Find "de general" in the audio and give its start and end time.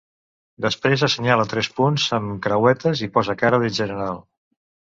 3.67-4.21